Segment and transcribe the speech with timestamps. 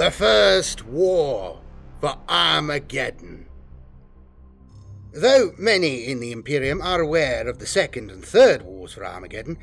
[0.00, 1.60] The First War
[2.00, 3.44] for Armageddon.
[5.12, 9.58] Though many in the Imperium are aware of the Second and Third Wars for Armageddon,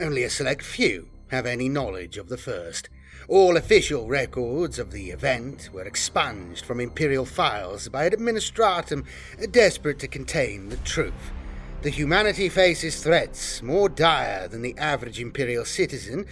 [0.00, 2.88] only a select few have any knowledge of the first.
[3.28, 9.04] All official records of the event were expunged from Imperial files by an administratum
[9.52, 11.30] desperate to contain the truth.
[11.86, 16.26] The humanity faces threats more dire than the average Imperial citizen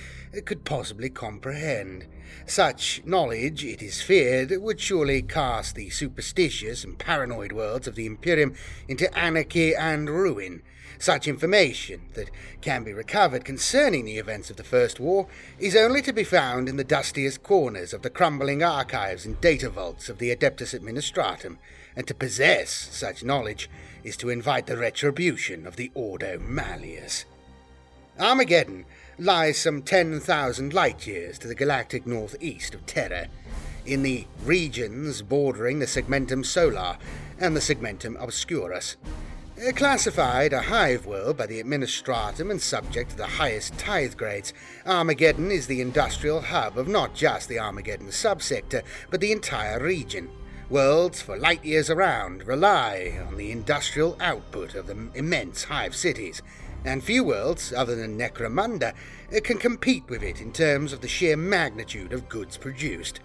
[0.46, 2.06] could possibly comprehend.
[2.44, 8.04] Such knowledge, it is feared, would surely cast the superstitious and paranoid worlds of the
[8.04, 8.56] Imperium
[8.88, 10.60] into anarchy and ruin.
[10.98, 15.28] Such information that can be recovered concerning the events of the First War
[15.60, 19.70] is only to be found in the dustiest corners of the crumbling archives and data
[19.70, 21.58] vaults of the Adeptus Administratum,
[21.96, 23.70] and to possess such knowledge
[24.02, 27.24] is to invite the retribution of the Ordo Malleus.
[28.18, 28.84] Armageddon
[29.18, 33.28] lies some 10,000 light years to the galactic northeast of Terra,
[33.86, 36.96] in the regions bordering the Segmentum Solar
[37.38, 38.96] and the Segmentum Obscurus.
[39.56, 44.52] Uh, classified a hive world by the administratum and subject to the highest tithe grades,
[44.84, 50.28] Armageddon is the industrial hub of not just the Armageddon subsector, but the entire region.
[50.74, 56.42] Worlds for light years around rely on the industrial output of the immense hive cities,
[56.84, 58.92] and few worlds, other than Necromunda,
[59.32, 63.20] uh, can compete with it in terms of the sheer magnitude of goods produced.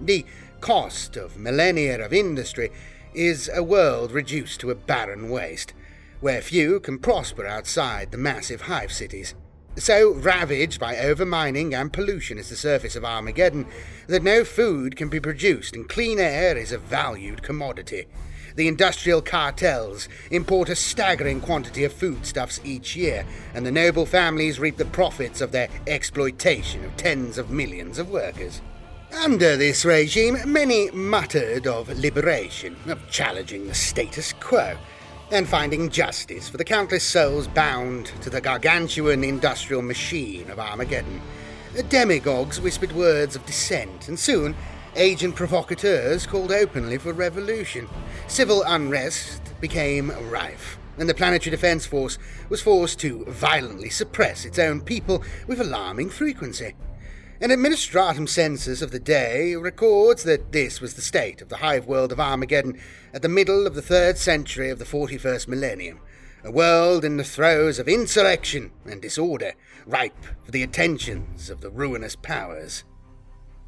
[0.00, 0.24] The
[0.60, 2.70] cost of millennia of industry
[3.12, 5.74] is a world reduced to a barren waste,
[6.20, 9.34] where few can prosper outside the massive hive cities.
[9.76, 13.66] So ravaged by overmining and pollution is the surface of Armageddon
[14.06, 18.06] that no food can be produced and clean air is a valued commodity.
[18.54, 24.60] The industrial cartels import a staggering quantity of foodstuffs each year, and the noble families
[24.60, 28.60] reap the profits of their exploitation of tens of millions of workers.
[29.12, 34.76] Under this regime, many muttered of liberation, of challenging the status quo,
[35.30, 41.20] and finding justice for the countless souls bound to the gargantuan industrial machine of Armageddon.
[41.88, 44.54] Demagogues whispered words of dissent, and soon
[44.96, 47.88] agent provocateurs called openly for revolution.
[48.28, 52.16] Civil unrest became rife, and the Planetary Defense Force
[52.48, 56.74] was forced to violently suppress its own people with alarming frequency.
[57.44, 61.86] An administratum census of the day records that this was the state of the hive
[61.86, 62.80] world of Armageddon
[63.12, 66.00] at the middle of the third century of the 41st millennium,
[66.42, 69.52] a world in the throes of insurrection and disorder,
[69.84, 72.82] ripe for the attentions of the ruinous powers.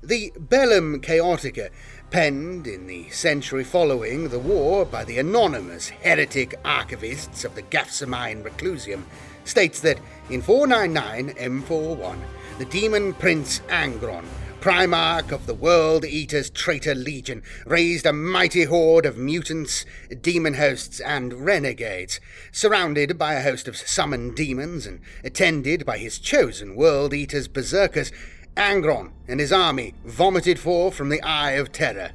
[0.03, 1.69] The Bellum Chaotica,
[2.10, 8.42] penned in the century following the war by the anonymous heretic archivists of the Gethsemane
[8.42, 9.03] Reclusium,
[9.44, 10.00] states that
[10.31, 12.16] in 499 M41,
[12.59, 14.25] the demon prince Angron,
[14.61, 19.84] Primarch of the World Eaters Traitor Legion, raised a mighty horde of mutants,
[20.22, 22.19] demon hosts, and renegades,
[22.53, 28.11] surrounded by a host of summoned demons and attended by his chosen World Eaters berserkers.
[28.56, 32.12] Angron and his army vomited forth from the Eye of Terror.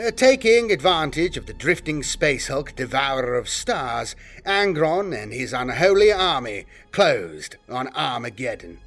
[0.00, 6.12] Uh, taking advantage of the drifting space hulk Devourer of Stars, Angron and his unholy
[6.12, 8.78] army closed on Armageddon.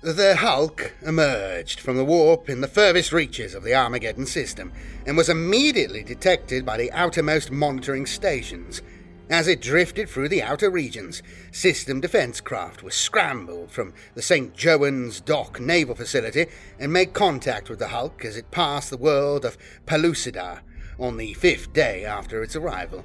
[0.00, 4.70] The Hulk emerged from the warp in the furthest reaches of the Armageddon system
[5.04, 8.80] and was immediately detected by the outermost monitoring stations.
[9.28, 11.20] As it drifted through the outer regions,
[11.50, 14.54] system defense craft were scrambled from the St.
[14.54, 16.46] Jowen's Dock naval facility
[16.78, 20.60] and made contact with the Hulk as it passed the world of Pellucidar
[21.00, 23.04] on the fifth day after its arrival.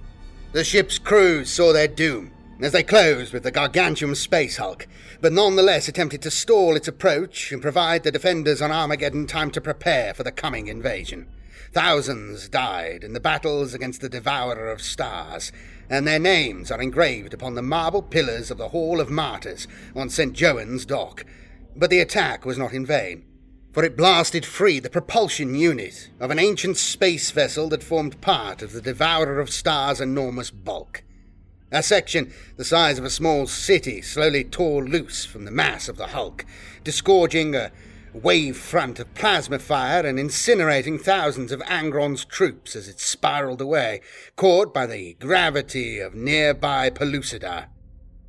[0.51, 4.88] The ship's crews saw their doom as they closed with the gargantuan space hulk,
[5.21, 9.61] but nonetheless attempted to stall its approach and provide the defenders on Armageddon time to
[9.61, 11.27] prepare for the coming invasion.
[11.73, 15.51] Thousands died in the battles against the Devourer of Stars,
[15.89, 20.09] and their names are engraved upon the marble pillars of the Hall of Martyrs on
[20.09, 20.33] St.
[20.33, 21.25] Jowen's Dock.
[21.75, 23.25] But the attack was not in vain,
[23.71, 28.61] for it blasted free the propulsion unit of an ancient space vessel that formed part
[28.61, 31.03] of the Devourer of Stars' enormous bulk.
[31.73, 35.97] A section the size of a small city slowly tore loose from the mass of
[35.97, 36.45] the hulk,
[36.83, 37.71] disgorging a
[38.13, 44.01] wave front of plasma fire and incinerating thousands of Angron's troops as it spiraled away,
[44.35, 47.65] caught by the gravity of nearby Pellucidar.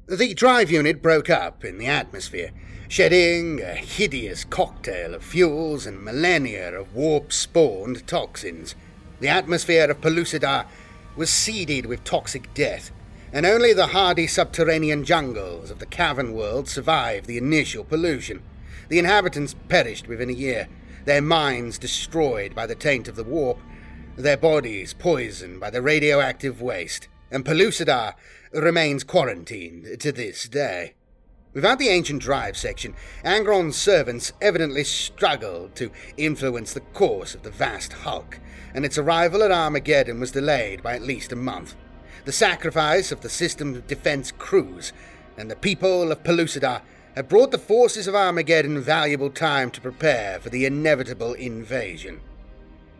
[0.07, 2.51] The drive unit broke up in the atmosphere,
[2.89, 8.75] shedding a hideous cocktail of fuels and millennia of warp spawned toxins.
[9.21, 10.65] The atmosphere of Pellucidar
[11.15, 12.91] was seeded with toxic death,
[13.35, 18.41] and only the hardy subterranean jungles of the cavern world survived the initial pollution.
[18.89, 20.69] The inhabitants perished within a year,
[21.05, 23.59] their minds destroyed by the taint of the warp,
[24.17, 28.15] their bodies poisoned by the radioactive waste, and Pellucidar
[28.53, 30.95] remains quarantined to this day.
[31.55, 32.95] Without the ancient drive section,
[33.25, 38.39] Angron's servants evidently struggled to influence the course of the vast hulk,
[38.73, 41.75] and its arrival at Armageddon was delayed by at least a month.
[42.25, 44.95] The sacrifice of the system defense crews
[45.37, 46.81] and the people of Pellucidar
[47.15, 52.21] had brought the forces of Armageddon valuable time to prepare for the inevitable invasion.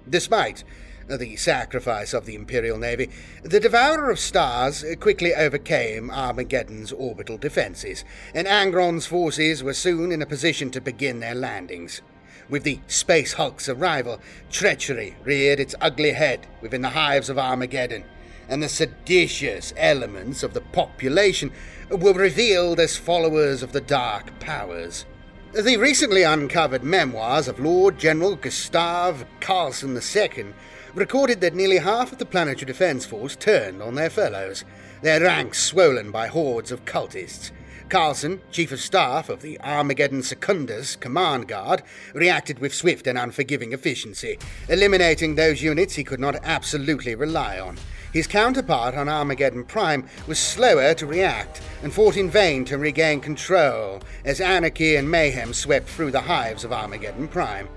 [0.09, 0.63] Despite
[1.09, 3.09] the sacrifice of the Imperial Navy,
[3.43, 8.05] the Devourer of Stars quickly overcame Armageddon's orbital defenses,
[8.35, 12.03] and Angron's forces were soon in a position to begin their landings.
[12.51, 14.21] With the Space Hulk's arrival,
[14.51, 18.05] treachery reared its ugly head within the hives of Armageddon,
[18.49, 21.53] and the seditious elements of the population
[21.91, 25.05] were revealed as followers of the Dark Powers.
[25.53, 30.47] The recently uncovered memoirs of Lord General Gustav Carlson II
[30.95, 34.65] recorded that nearly half of the planetary defense force turned on their fellows,
[35.03, 37.53] their ranks swollen by hordes of cultists.
[37.89, 41.83] Carlson, Chief of Staff of the Armageddon Secundus Command Guard,
[42.15, 44.39] reacted with swift and unforgiving efficiency,
[44.69, 47.77] eliminating those units he could not absolutely rely on.
[48.15, 53.21] His counterpart on Armageddon Prime was slower to react and fought in vain to regain
[53.21, 57.69] control as anarchy and mayhem swept through the hives of Armageddon Prime.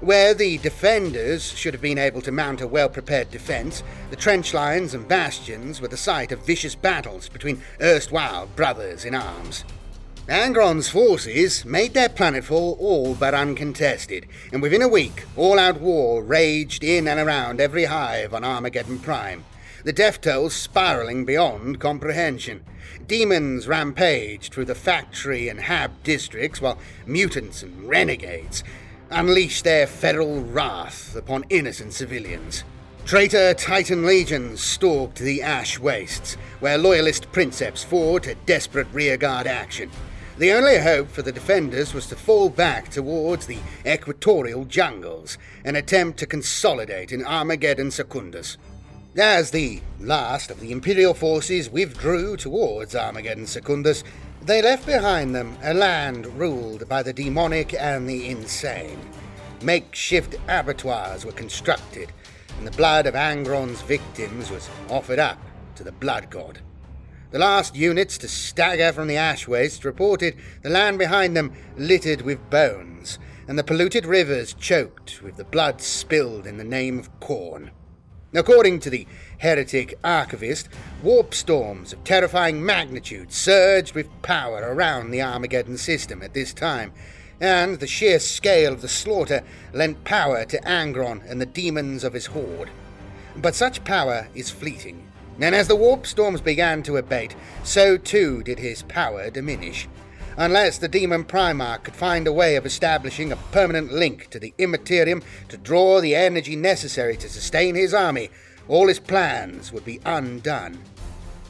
[0.00, 4.54] Where the defenders should have been able to mount a well prepared defense, the trench
[4.54, 9.64] lines and bastions were the site of vicious battles between erstwhile brothers in arms.
[10.28, 16.22] Angron's forces made their planetfall all but uncontested, and within a week, all out war
[16.22, 19.44] raged in and around every hive on Armageddon Prime,
[19.84, 22.62] the death toll spiraling beyond comprehension.
[23.06, 28.62] Demons rampaged through the factory and hab districts, while mutants and renegades
[29.10, 32.64] unleashed their feral wrath upon innocent civilians.
[33.04, 39.90] Traitor Titan legions stalked the ash wastes, where loyalist princeps fought a desperate rearguard action.
[40.38, 45.76] The only hope for the defenders was to fall back towards the equatorial jungles and
[45.76, 48.56] attempt to consolidate in Armageddon Secundus.
[49.16, 54.04] As the last of the Imperial forces withdrew towards Armageddon Secundus,
[54.40, 59.00] they left behind them a land ruled by the demonic and the insane.
[59.62, 62.12] Makeshift abattoirs were constructed,
[62.56, 65.40] and the blood of Angron's victims was offered up
[65.74, 66.60] to the blood god.
[67.32, 72.22] The last units to stagger from the ash waste reported the land behind them littered
[72.22, 73.18] with bones,
[73.48, 77.70] and the polluted rivers choked with the blood spilled in the name of Khorne.
[78.32, 80.68] According to the heretic archivist,
[81.02, 86.92] warp storms of terrifying magnitude surged with power around the Armageddon system at this time,
[87.40, 89.42] and the sheer scale of the slaughter
[89.72, 92.70] lent power to Angron and the demons of his horde.
[93.34, 95.08] But such power is fleeting,
[95.40, 97.34] and as the warp storms began to abate,
[97.64, 99.88] so too did his power diminish
[100.40, 104.54] unless the demon Primarch could find a way of establishing a permanent link to the
[104.56, 108.30] Immaterium to draw the energy necessary to sustain his army,
[108.66, 110.78] all his plans would be undone.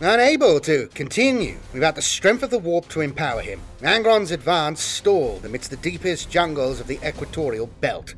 [0.01, 5.45] Unable to continue without the strength of the warp to empower him, Angron's advance stalled
[5.45, 8.17] amidst the deepest jungles of the equatorial belt.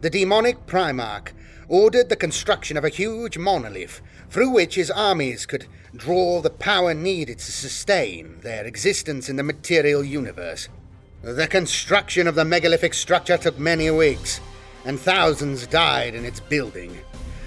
[0.00, 1.32] The demonic Primarch
[1.68, 6.92] ordered the construction of a huge monolith through which his armies could draw the power
[6.94, 10.68] needed to sustain their existence in the material universe.
[11.22, 14.40] The construction of the megalithic structure took many weeks,
[14.84, 16.98] and thousands died in its building.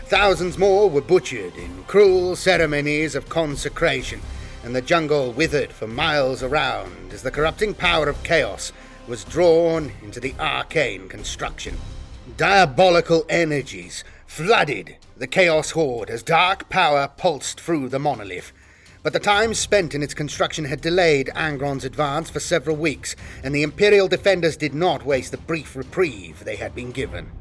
[0.06, 4.20] Thousands more were butchered in cruel ceremonies of consecration,
[4.64, 8.74] and the jungle withered for miles around as the corrupting power of chaos
[9.08, 11.78] was drawn into the arcane construction.
[12.38, 18.54] Diabolical energies flooded the Chaos Horde as dark power pulsed through the monolith.
[19.02, 23.56] But the time spent in its construction had delayed Angron's advance for several weeks, and
[23.56, 27.32] the Imperial defenders did not waste the brief reprieve they had been given.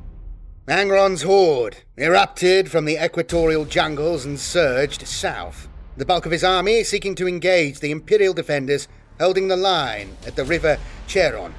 [0.66, 5.68] Angron's horde erupted from the equatorial jungles and surged south,
[5.98, 8.88] the bulk of his army seeking to engage the Imperial defenders
[9.20, 11.52] holding the line at the river Cheron.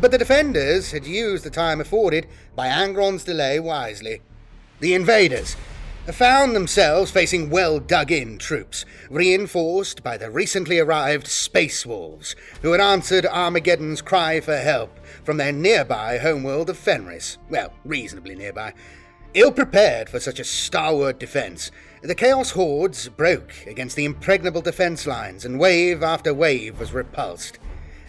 [0.00, 2.26] But the defenders had used the time afforded
[2.56, 4.20] by Angron's delay wisely.
[4.80, 5.56] The invaders
[6.12, 12.72] found themselves facing well dug in troops, reinforced by the recently arrived Space Wolves, who
[12.72, 17.38] had answered Armageddon's cry for help from their nearby homeworld of Fenris.
[17.48, 18.74] Well, reasonably nearby.
[19.32, 21.70] Ill prepared for such a stalwart defense,
[22.02, 27.58] the Chaos Hordes broke against the impregnable defense lines, and wave after wave was repulsed.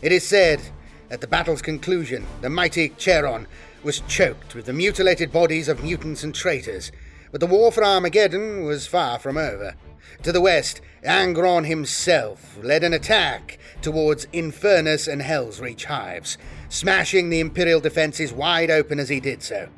[0.02, 0.62] It is said,
[1.10, 3.48] at the battle's conclusion, the mighty Cheron
[3.86, 6.92] was choked with the mutilated bodies of mutants and traitors,
[7.32, 9.76] but the war for Armageddon was far from over.
[10.24, 16.38] To the west, Angron himself led an attack towards Infernus and Hell's Reach hives,
[16.68, 19.70] smashing the Imperial defences wide open as he did so.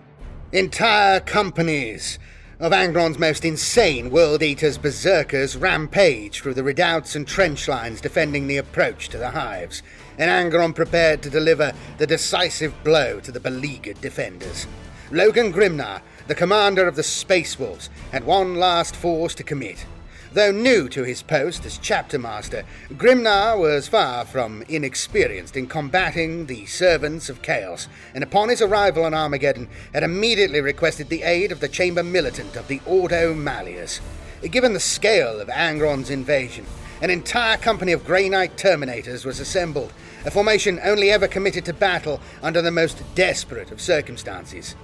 [0.54, 2.18] Entire companies
[2.60, 8.48] of Angron's most insane World Eaters berserkers rampaged through the redoubts and trench lines defending
[8.48, 9.84] the approach to the hives,
[10.18, 14.68] and Angron prepared to deliver the decisive blow to the beleaguered defenders.
[15.12, 19.86] Logan Grimnar, the commander of the Space Wolves, had one last force to commit.
[20.34, 26.46] Though new to his post as chapter master, Grimnar was far from inexperienced in combating
[26.46, 31.52] the servants of chaos, and upon his arrival on Armageddon had immediately requested the aid
[31.52, 34.02] of the chamber militant of the Ordo Malleus.
[34.42, 36.66] Given the scale of Angron's invasion,
[37.02, 39.94] an entire company of Grey Knight Terminators was assembled,
[40.26, 44.76] a formation only ever committed to battle under the most desperate of circumstances.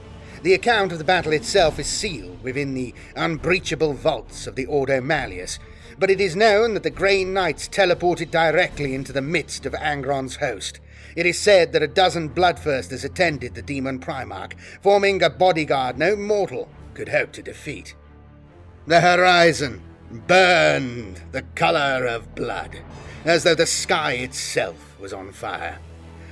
[0.43, 5.01] The account of the battle itself is sealed within the unbreachable vaults of the Ordo
[5.01, 5.58] Malleus,
[5.98, 10.36] but it is known that the Grey Knights teleported directly into the midst of Angron's
[10.36, 10.79] host.
[11.15, 16.15] It is said that a dozen bloodthirsters attended the demon Primarch, forming a bodyguard no
[16.15, 17.96] mortal could hope to defeat.
[18.86, 19.82] The horizon
[20.13, 22.79] burned the colour of blood,
[23.25, 25.79] as though the sky itself was on fire.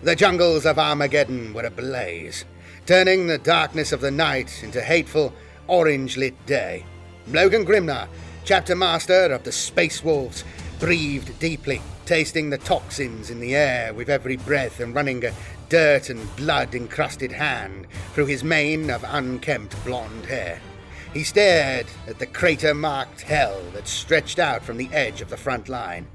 [0.04, 2.46] The jungles of Armageddon were ablaze,
[2.86, 5.34] turning the darkness of the night into hateful,
[5.68, 6.86] orange lit day.
[7.28, 8.08] Logan Grimnar,
[8.44, 10.44] chapter master of the Space Wolves,
[10.80, 15.32] breathed deeply, tasting the toxins in the air with every breath and running a
[15.70, 20.60] dirt and blood encrusted hand through his mane of unkempt blonde hair.
[21.14, 25.38] He stared at the crater marked hell that stretched out from the edge of the
[25.38, 26.08] front line.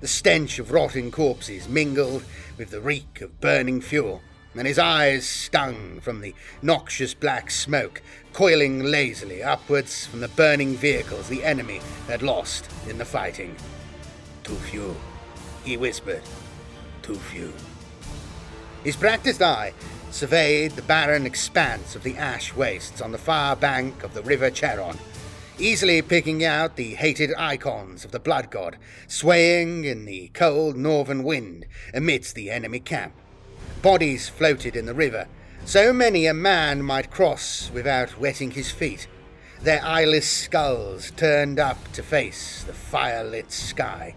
[0.00, 2.24] The stench of rotting corpses mingled
[2.56, 4.22] with the reek of burning fuel
[4.56, 8.00] and his eyes stung from the noxious black smoke
[8.32, 13.56] coiling lazily upwards from the burning vehicles the enemy had lost in the fighting.
[14.44, 14.94] Too few,
[15.64, 16.22] he whispered.
[17.02, 17.52] Too few.
[18.84, 19.72] His practiced eye
[20.14, 24.48] surveyed the barren expanse of the ash wastes on the far bank of the River
[24.48, 24.96] Charon,
[25.58, 28.76] easily picking out the hated icons of the blood god
[29.08, 33.12] swaying in the cold northern wind amidst the enemy camp.
[33.82, 35.26] Bodies floated in the river,
[35.64, 39.08] so many a man might cross without wetting his feet,
[39.62, 44.14] their eyeless skulls turned up to face the fire-lit sky.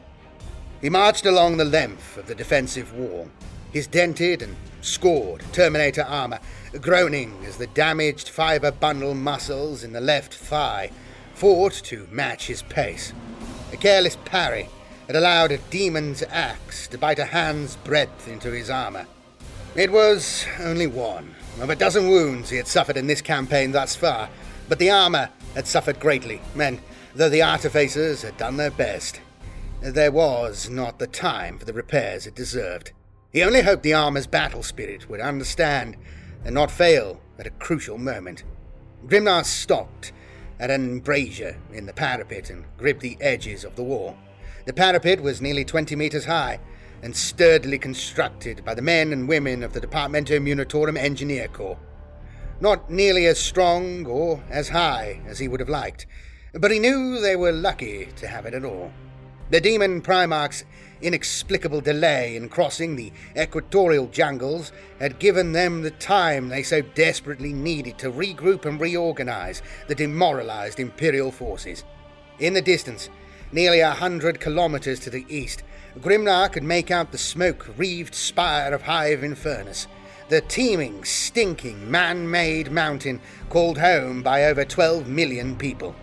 [0.79, 3.31] He marched along the length of the defensive wall,
[3.77, 6.39] his dented and scored Terminator armor
[6.81, 10.89] groaning as the damaged fiber bundle muscles in the left thigh
[11.35, 13.13] fought to match his pace.
[13.71, 14.67] A careless parry
[15.05, 19.05] had allowed a demon's axe to bite a hand's breadth into his armor.
[19.75, 23.95] It was only one of a dozen wounds he had suffered in this campaign thus
[23.95, 24.27] far,
[24.67, 26.81] but the armour had suffered greatly, and
[27.13, 29.21] though the artificers had done their best,
[29.81, 32.91] there was not the time for the repairs it deserved.
[33.37, 35.95] He only hoped the armour's battle spirit would understand
[36.43, 38.43] and not fail at a crucial moment.
[39.05, 40.11] Grimnar stopped
[40.59, 44.17] at an embrasure in the parapet and gripped the edges of the wall.
[44.65, 46.59] The parapet was nearly twenty metres high,
[47.03, 51.77] and sturdily constructed by the men and women of the Departamento Munitorum Engineer Corps.
[52.59, 56.07] Not nearly as strong or as high as he would have liked,
[56.53, 58.91] but he knew they were lucky to have it at all.
[59.49, 60.65] The demon Primarch's
[61.01, 67.53] inexplicable delay in crossing the equatorial jungles had given them the time they so desperately
[67.53, 71.85] needed to regroup and reorganize the demoralized Imperial forces.
[72.39, 73.09] In the distance,
[73.53, 75.63] nearly a hundred kilometers to the east,
[75.99, 79.87] Grimnar could make out the smoke wreathed spire of Hive Infernus,
[80.27, 85.95] the teeming, stinking, man made mountain called home by over 12 million people.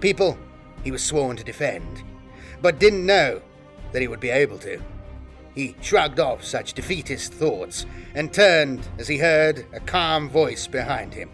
[0.00, 0.36] People
[0.82, 2.04] he was sworn to defend,
[2.64, 3.42] but didn't know
[3.92, 4.80] that he would be able to.
[5.54, 11.12] He shrugged off such defeatist thoughts and turned as he heard a calm voice behind
[11.12, 11.28] him.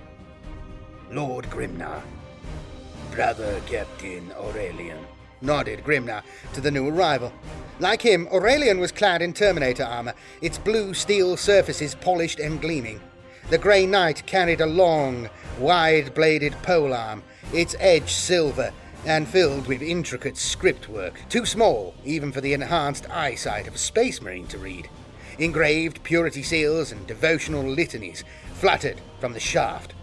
[1.13, 2.03] Lord Grimnar,
[3.13, 5.07] Brother Captain Aurelian,
[5.41, 7.33] nodded Grimnar to the new arrival.
[7.79, 13.01] Like him, Aurelian was clad in Terminator armor, its blue steel surfaces polished and gleaming.
[13.51, 17.23] The Grey Knight carried a long, wide bladed polearm,
[17.53, 18.73] its edge silver
[19.05, 23.79] and filled with intricate script work, too small even for the enhanced eyesight of a
[23.79, 24.89] space marine to read.
[25.39, 29.95] Engraved purity seals and devotional litanies fluttered from the shaft,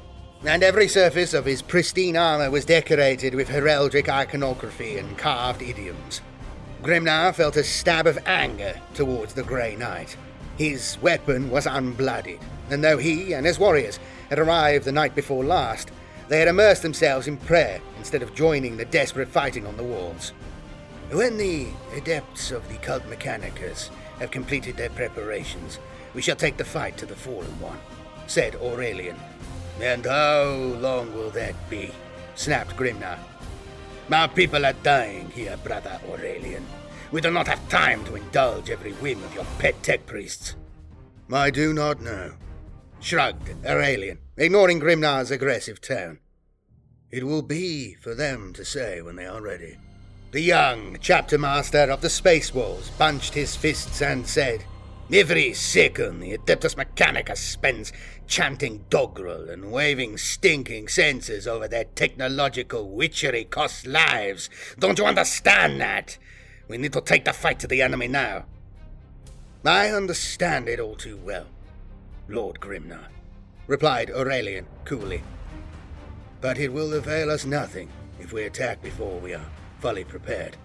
[0.46, 6.22] and every surface of his pristine armor was decorated with heraldic iconography and carved idioms.
[6.82, 10.16] Grimnar felt a stab of anger towards the Grey Knight.
[10.58, 12.39] His weapon was unblooded,
[12.70, 14.00] and though he and his warriors
[14.30, 15.92] had arrived the night before last,
[16.27, 20.34] they had immersed themselves in prayer instead of joining the desperate fighting on the walls.
[21.12, 25.79] When the adepts of the cult Mechanicus have completed their preparations,
[26.13, 27.79] we shall take the fight to the fallen one,
[28.27, 29.15] said Aurelian.
[29.79, 31.91] And how long will that be?
[32.36, 33.17] snapped Grimnar.
[34.10, 36.65] My people are dying here, brother Aurelian.
[37.12, 40.55] We do not have time to indulge every whim of your pet tech priests.
[41.31, 42.34] I do not know,
[43.00, 46.20] shrugged Aurelian, ignoring Grimnar's aggressive tone.
[47.10, 49.77] It will be for them to say when they are ready.
[50.32, 54.63] The young chapter master of the Space Wolves bunched his fists and said,
[55.12, 57.94] Every second the Adeptus Mechanicus spends
[58.27, 64.50] chanting doggerel and waving stinking censers over their technological witchery costs lives.
[64.77, 66.17] Don't you understand that?
[66.67, 68.46] We need to take the fight to the enemy now.
[69.65, 71.48] I understand it all too well,
[72.27, 73.08] Lord Grimnar,
[73.67, 75.21] replied Aurelian coolly.
[76.41, 79.45] But it will avail us nothing if we attack before we are
[79.79, 80.57] fully prepared.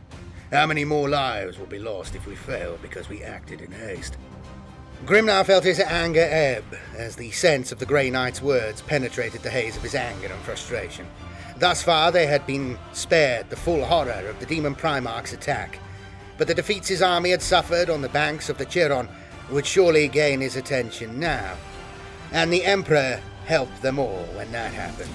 [0.50, 4.16] How many more lives will be lost if we fail because we acted in haste?
[5.06, 6.64] Grimnar felt his anger ebb
[6.96, 10.40] as the sense of the Grey Knight's words penetrated the haze of his anger and
[10.42, 11.06] frustration.
[11.56, 15.78] Thus far, they had been spared the full horror of the Demon Primarch's attack,
[16.38, 19.08] but the defeats his army had suffered on the banks of the Chiron
[19.50, 21.56] would surely gain his attention now.
[22.32, 25.12] And the Emperor helped them all when that happened.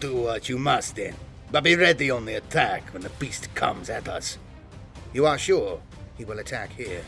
[0.00, 1.14] Do what you must then,
[1.50, 4.38] but be ready on the attack when the beast comes at us.
[5.12, 5.80] You are sure
[6.16, 7.02] he will attack here?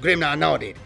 [0.00, 0.76] Grimnar nodded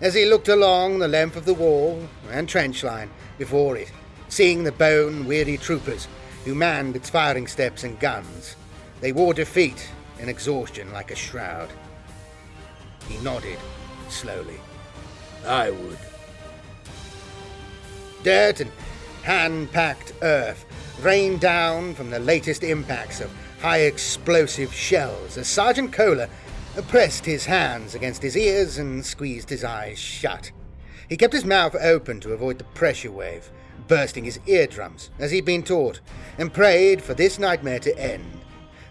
[0.00, 3.90] as he looked along the length of the wall and trench line before it,
[4.28, 6.08] seeing the bone weary troopers
[6.44, 8.56] who manned its firing steps and guns.
[9.00, 9.88] They wore defeat
[10.20, 11.70] and exhaustion like a shroud.
[13.08, 13.58] He nodded
[14.08, 14.60] slowly.
[15.46, 15.98] I would.
[18.24, 18.72] Dirt and
[19.22, 20.64] hand packed earth
[21.02, 26.30] rained down from the latest impacts of high explosive shells as Sergeant Kohler
[26.88, 30.52] pressed his hands against his ears and squeezed his eyes shut.
[31.06, 33.50] He kept his mouth open to avoid the pressure wave,
[33.88, 36.00] bursting his eardrums, as he'd been taught,
[36.38, 38.40] and prayed for this nightmare to end.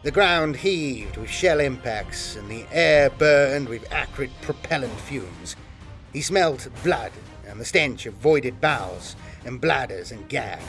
[0.04, 5.56] The ground heaved with shell impacts, and the air burned with acrid propellant fumes.
[6.14, 7.12] He smelt blood
[7.48, 10.64] and the stench of voided bowels and bladders and gagged,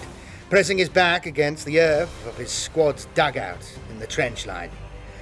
[0.50, 4.70] pressing his back against the earth of his squad's dugout in the trench line.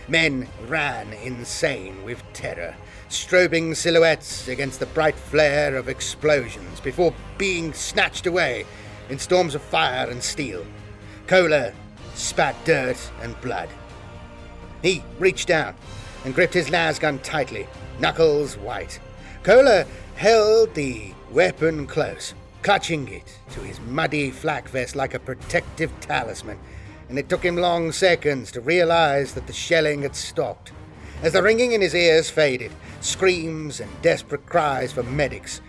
[0.08, 2.74] Men ran insane with terror,
[3.08, 8.64] strobing silhouettes against the bright flare of explosions before being snatched away
[9.08, 10.64] in storms of fire and steel.
[11.26, 11.72] Kohler
[12.14, 13.68] spat dirt and blood.
[14.82, 15.74] He reached down
[16.24, 17.68] and gripped his lasgun tightly,
[18.00, 18.98] knuckles white.
[19.42, 19.86] Kohler
[20.16, 26.58] held the weapon close, clutching it to his muddy flak vest like a protective talisman,
[27.08, 30.72] and it took him long seconds to realize that the shelling had stopped.
[31.22, 35.60] As the ringing in his ears faded, screams and desperate cries for medics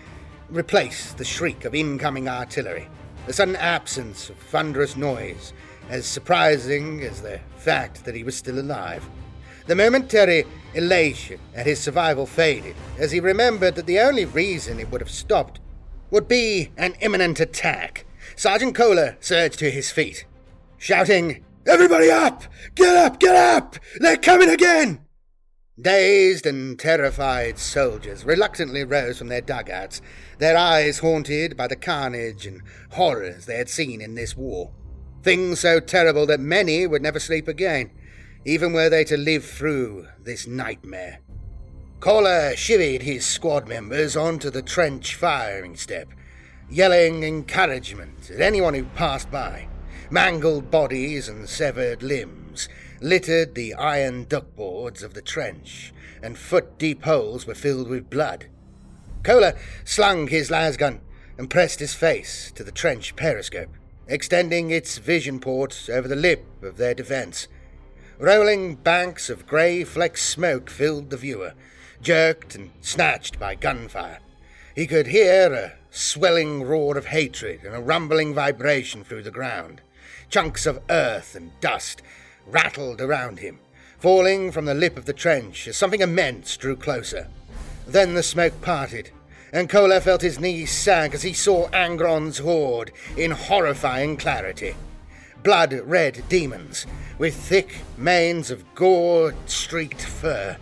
[0.48, 2.88] replaced the shriek of incoming artillery.
[3.26, 5.52] The sudden absence of thunderous noise,
[5.88, 9.08] as surprising as the fact that he was still alive.
[9.66, 14.90] The momentary elation at his survival faded as he remembered that the only reason it
[14.90, 15.60] would have stopped
[16.10, 18.06] would be an imminent attack.
[18.36, 20.26] Sergeant Kohler surged to his feet,
[20.78, 22.44] shouting, Everybody up!
[22.74, 23.18] Get up!
[23.18, 23.76] Get up!
[23.98, 25.00] They're coming again!
[25.80, 30.00] Dazed and terrified soldiers reluctantly rose from their dugouts,
[30.38, 32.62] their eyes haunted by the carnage and
[32.92, 34.72] horrors they had seen in this war.
[35.22, 37.90] Things so terrible that many would never sleep again,
[38.44, 41.20] even were they to live through this nightmare.
[42.04, 46.06] Kohler shivied his squad members onto the trench firing step,
[46.68, 49.68] yelling encouragement at anyone who passed by.
[50.10, 52.68] Mangled bodies and severed limbs
[53.00, 58.48] littered the iron duckboards of the trench, and foot deep holes were filled with blood.
[59.22, 61.00] Kohler slung his lasgun
[61.38, 63.74] and pressed his face to the trench periscope,
[64.08, 67.48] extending its vision port over the lip of their defense.
[68.18, 71.54] Rolling banks of grey flecked smoke filled the viewer,
[72.04, 74.20] jerked and snatched by gunfire.
[74.76, 79.80] He could hear a swelling roar of hatred and a rumbling vibration through the ground.
[80.28, 82.02] Chunks of earth and dust
[82.46, 83.58] rattled around him,
[83.98, 87.28] falling from the lip of the trench as something immense drew closer.
[87.86, 89.10] Then the smoke parted,
[89.52, 94.74] and Kohler felt his knees sag as he saw Angron's horde in horrifying clarity.
[95.42, 96.86] Blood red demons,
[97.18, 100.56] with thick manes of gore streaked fur,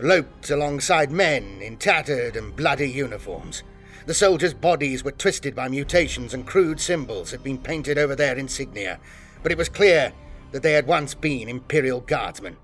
[0.00, 3.62] loped alongside men in tattered and bloody uniforms.
[4.06, 8.36] The soldiers' bodies were twisted by mutations and crude symbols had been painted over their
[8.36, 9.00] insignia,
[9.42, 10.12] but it was clear
[10.52, 12.56] that they had once been Imperial Guardsmen.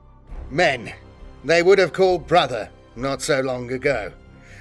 [0.51, 0.93] Men
[1.45, 4.13] they would have called brother not so long ago.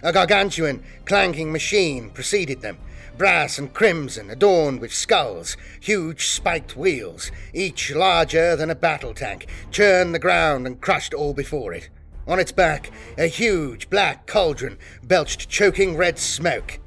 [0.01, 2.77] A gargantuan, clanking machine preceded them,
[3.17, 9.47] brass and crimson, adorned with skulls, huge spiked wheels, each larger than a battle tank,
[9.71, 11.89] churned the ground and crushed all before it.
[12.27, 16.79] On its back, a huge black cauldron belched choking red smoke.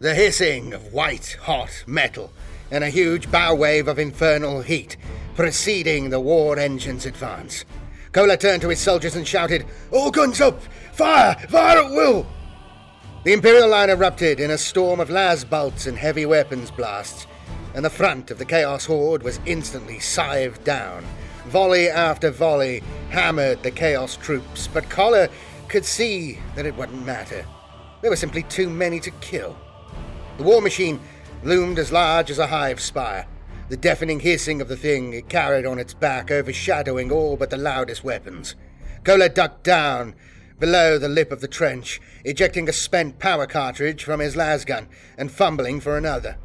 [0.00, 2.32] The hissing of white hot metal,
[2.70, 4.96] and a huge bow wave of infernal heat,
[5.34, 7.64] preceding the war engine's advance.
[8.12, 10.60] Kohler turned to his soldiers and shouted, All guns up!
[10.92, 11.36] Fire!
[11.48, 12.26] Fire at will!
[13.24, 17.26] The Imperial line erupted in a storm of las bolts and heavy weapons blasts,
[17.74, 21.04] and the front of the Chaos Horde was instantly scythed down.
[21.46, 25.28] Volley after volley hammered the Chaos troops, but Kohler
[25.68, 27.44] could see that it wouldn't matter.
[28.00, 29.56] There were simply too many to kill.
[30.38, 31.00] The war machine
[31.42, 33.26] loomed as large as a hive spire,
[33.68, 37.56] the deafening hissing of the thing it carried on its back overshadowing all but the
[37.56, 38.54] loudest weapons.
[39.04, 40.14] Kohler ducked down
[40.60, 44.86] below the lip of the trench, ejecting a spent power cartridge from his lasgun
[45.18, 46.36] and fumbling for another.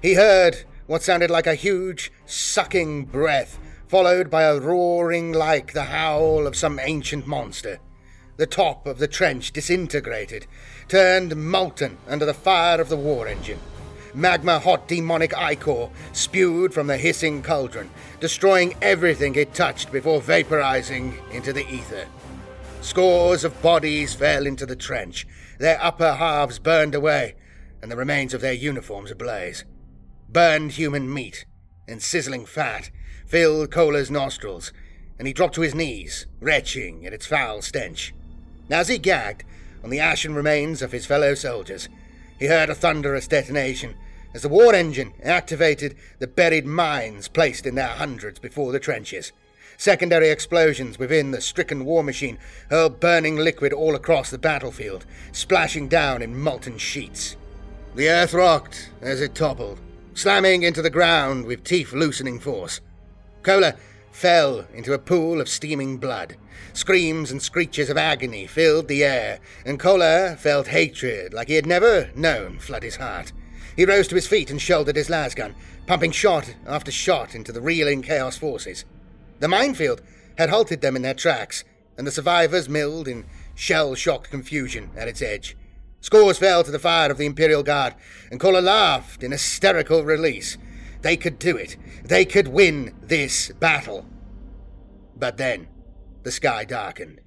[0.00, 5.84] He heard what sounded like a huge, sucking breath, followed by a roaring like the
[5.84, 7.78] howl of some ancient monster.
[8.36, 10.46] The top of the trench disintegrated,
[10.88, 13.60] turned molten under the fire of the war engine.
[14.12, 21.14] Magma hot demonic ichor spewed from the hissing cauldron, destroying everything it touched before vaporizing
[21.32, 22.06] into the ether.
[22.80, 25.26] Scores of bodies fell into the trench,
[25.58, 27.34] their upper halves burned away,
[27.82, 29.64] and the remains of their uniforms ablaze.
[30.28, 31.44] Burned human meat
[31.88, 32.90] and sizzling fat
[33.26, 34.72] filled Kohler's nostrils,
[35.18, 38.14] and he dropped to his knees, retching at its foul stench.
[38.70, 39.44] As he gagged
[39.82, 41.88] on the ashen remains of his fellow soldiers,
[42.38, 43.94] he heard a thunderous detonation
[44.34, 49.32] as the war engine activated the buried mines placed in their hundreds before the trenches.
[49.78, 52.38] Secondary explosions within the stricken war machine
[52.70, 57.36] hurled burning liquid all across the battlefield, splashing down in molten sheets.
[57.94, 59.80] The earth rocked as it toppled,
[60.14, 62.80] slamming into the ground with teeth loosening force.
[63.46, 63.76] Kohler
[64.10, 66.36] fell into a pool of steaming blood.
[66.72, 71.64] Screams and screeches of agony filled the air, and Kohler felt hatred like he had
[71.64, 73.32] never known flood his heart.
[73.76, 75.54] He rose to his feet and shouldered his lasgun,
[75.86, 78.84] pumping shot after shot into the reeling Chaos forces.
[79.38, 80.02] The minefield
[80.36, 81.62] had halted them in their tracks,
[81.96, 85.56] and the survivors milled in shell shock confusion at its edge.
[86.00, 87.94] Scores fell to the fire of the Imperial Guard,
[88.28, 90.58] and Kohler laughed in hysterical release.
[91.02, 91.76] They could do it.
[92.04, 94.06] They could win this battle.
[95.16, 95.68] But then
[96.22, 97.20] the sky darkened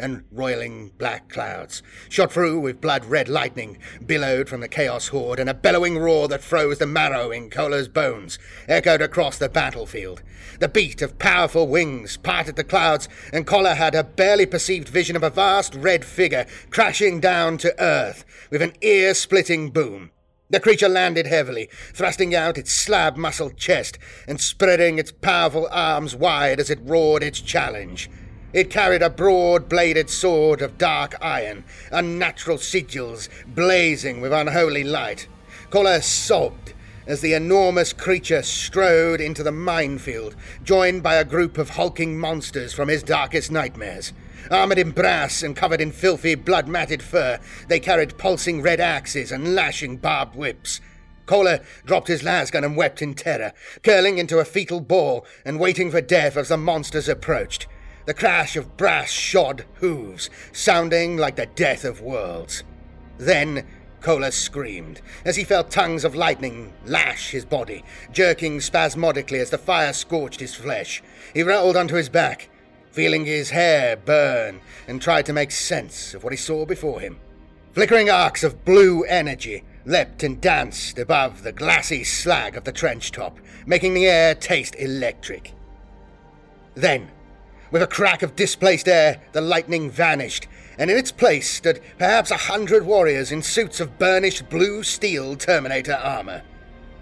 [0.00, 5.38] and roiling black clouds, shot through with blood red lightning, billowed from the chaos horde,
[5.38, 10.22] and a bellowing roar that froze the marrow in Kohler's bones echoed across the battlefield.
[10.58, 15.16] The beat of powerful wings parted the clouds, and Kohler had a barely perceived vision
[15.16, 20.10] of a vast red figure crashing down to earth with an ear splitting boom.
[20.50, 26.16] The creature landed heavily, thrusting out its slab muscled chest and spreading its powerful arms
[26.16, 28.10] wide as it roared its challenge.
[28.52, 35.28] It carried a broad bladed sword of dark iron, unnatural sigils blazing with unholy light.
[35.70, 36.74] Kohler sobbed
[37.10, 42.72] as the enormous creature strode into the minefield, joined by a group of hulking monsters
[42.72, 44.12] from his darkest nightmares.
[44.50, 49.32] Armored in brass and covered in filthy, blood matted fur, they carried pulsing red axes
[49.32, 50.80] and lashing barbed whips.
[51.26, 55.90] Kohler dropped his lasgun and wept in terror, curling into a fetal ball and waiting
[55.90, 57.66] for death as the monsters approached
[58.06, 62.64] the crash of brass shod hooves, sounding like the death of worlds.
[63.18, 63.66] Then
[64.00, 69.58] Kohler screamed as he felt tongues of lightning lash his body, jerking spasmodically as the
[69.58, 71.02] fire scorched his flesh.
[71.34, 72.48] He rolled onto his back,
[72.90, 77.18] feeling his hair burn, and tried to make sense of what he saw before him.
[77.72, 83.12] Flickering arcs of blue energy leapt and danced above the glassy slag of the trench
[83.12, 85.52] top, making the air taste electric.
[86.74, 87.10] Then,
[87.70, 90.48] with a crack of displaced air, the lightning vanished,
[90.80, 95.36] and in its place stood perhaps a hundred warriors in suits of burnished blue steel
[95.36, 96.42] Terminator armor.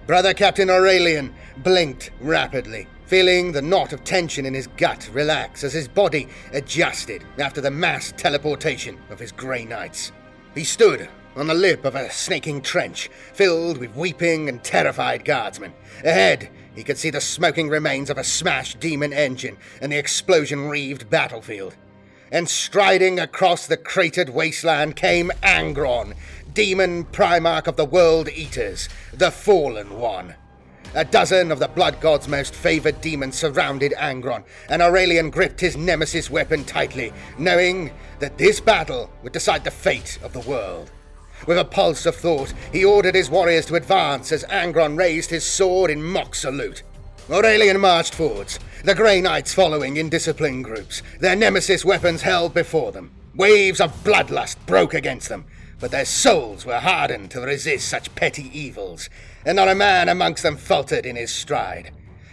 [0.04, 5.72] Brother Captain Aurelian blinked rapidly, feeling the knot of tension in his gut relax as
[5.72, 10.10] his body adjusted after the mass teleportation of his Grey Knights.
[10.56, 15.72] He stood on the lip of a snaking trench, filled with weeping and terrified guardsmen.
[16.04, 20.68] Ahead, he could see the smoking remains of a smashed demon engine and the explosion
[20.68, 21.76] reaved battlefield.
[22.30, 26.14] And striding across the cratered wasteland came Angron,
[26.52, 30.34] demon primarch of the World Eaters, the Fallen One.
[30.94, 35.76] A dozen of the Blood God's most favored demons surrounded Angron, and Aurelian gripped his
[35.76, 40.90] nemesis weapon tightly, knowing that this battle would decide the fate of the world.
[41.46, 45.44] With a pulse of thought, he ordered his warriors to advance as Angron raised his
[45.44, 46.82] sword in mock salute.
[47.30, 52.90] Aurelian marched forwards, the Grey Knights following in disciplined groups, their nemesis weapons held before
[52.90, 53.10] them.
[53.34, 55.44] Waves of bloodlust broke against them,
[55.78, 59.10] but their souls were hardened to resist such petty evils,
[59.44, 61.90] and not a man amongst them faltered in his stride.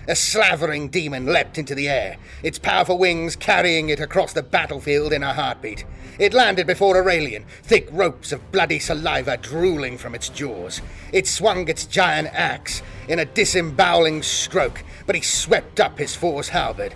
[0.08, 5.12] A slavering demon leapt into the air, its powerful wings carrying it across the battlefield
[5.12, 5.84] in a heartbeat.
[6.18, 10.82] It landed before Aurelian, thick ropes of bloody saliva drooling from its jaws.
[11.12, 16.50] It swung its giant axe in a disemboweling stroke, but he swept up his force
[16.50, 16.96] halberd,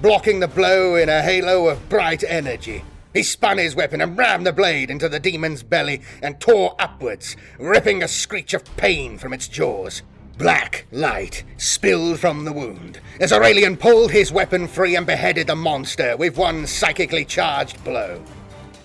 [0.00, 2.84] blocking the blow in a halo of bright energy.
[3.12, 7.36] He spun his weapon and rammed the blade into the demon's belly and tore upwards,
[7.58, 10.02] ripping a screech of pain from its jaws.
[10.38, 15.56] Black light spilled from the wound as Aurelian pulled his weapon free and beheaded the
[15.56, 18.22] monster with one psychically charged blow.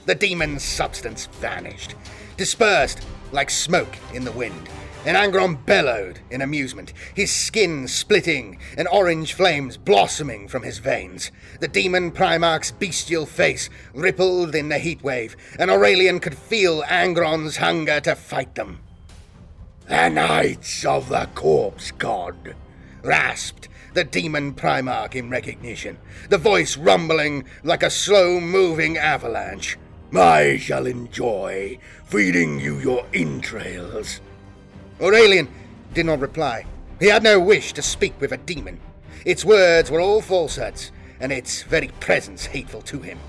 [0.05, 1.95] The demon's substance vanished,
[2.37, 4.69] dispersed like smoke in the wind,
[5.05, 11.31] and Angron bellowed in amusement, his skin splitting and orange flames blossoming from his veins.
[11.59, 17.57] The demon Primarch's bestial face rippled in the heat wave, and Aurelian could feel Angron's
[17.57, 18.79] hunger to fight them.
[19.87, 22.55] The Knights of the Corpse God,
[23.03, 25.97] rasped the demon Primarch in recognition,
[26.29, 29.77] the voice rumbling like a slow moving avalanche.
[30.17, 34.21] I shall enjoy feeding you your entrails.
[35.01, 35.47] Aurelian
[35.93, 36.65] did not reply.
[36.99, 38.79] He had no wish to speak with a demon.
[39.25, 43.19] Its words were all falsehoods, and its very presence hateful to him.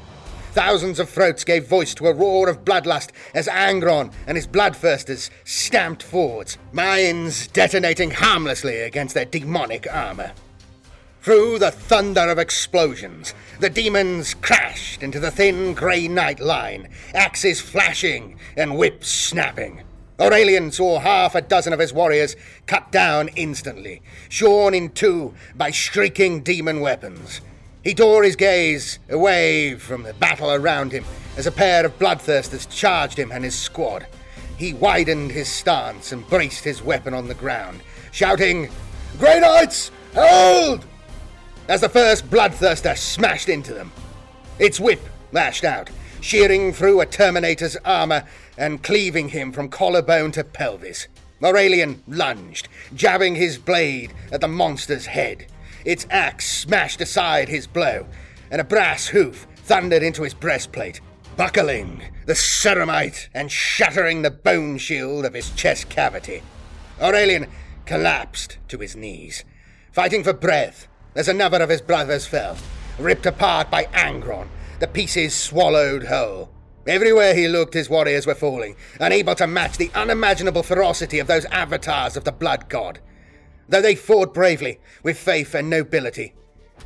[0.53, 5.31] Thousands of throats gave voice to a roar of bloodlust as Angron and his bloodthirsters
[5.44, 10.33] stamped forwards, mines detonating harmlessly against their demonic armor.
[11.26, 17.60] Through the thunder of explosions, the demons crashed into the thin grey knight line, axes
[17.60, 19.82] flashing and whips snapping.
[20.20, 22.36] Aurelian saw half a dozen of his warriors
[22.66, 27.40] cut down instantly, shorn in two by shrieking demon weapons.
[27.82, 31.04] He tore his gaze away from the battle around him
[31.36, 34.06] as a pair of bloodthirsters charged him and his squad.
[34.56, 37.80] He widened his stance and braced his weapon on the ground,
[38.12, 38.70] shouting,
[39.18, 40.86] Grey Knights, hold!
[41.68, 43.90] As the first bloodthirster smashed into them.
[44.61, 45.00] Its whip
[45.33, 48.24] lashed out, shearing through a Terminator's armor
[48.57, 51.09] and cleaving him from collarbone to pelvis.
[51.42, 55.46] Aurelian lunged, jabbing his blade at the monster's head.
[55.85, 58.07] Its axe smashed aside his blow,
[58.50, 61.00] and a brass hoof thundered into his breastplate,
[61.37, 66.42] buckling the ceramite and shattering the bone shield of his chest cavity.
[67.02, 67.48] Aurelian
[67.87, 69.44] collapsed to his knees,
[69.92, 72.57] fighting for breath as another of his brothers fell,
[72.98, 74.48] ripped apart by Angron,
[74.79, 76.50] the pieces swallowed whole.
[76.87, 81.44] Everywhere he looked, his warriors were falling, unable to match the unimaginable ferocity of those
[81.46, 83.00] avatars of the blood god.
[83.68, 86.35] Though they fought bravely, with faith and nobility,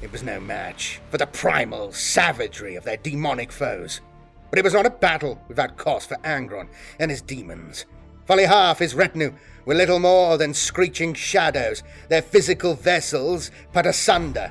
[0.01, 4.01] it was no match for the primal savagery of their demonic foes.
[4.49, 7.85] But it was not a battle without cost for Angron and his demons.
[8.25, 9.35] Fully half his retinue
[9.71, 14.51] were little more than screeching shadows, their physical vessels put asunder